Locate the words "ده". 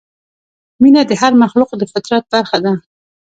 2.65-2.73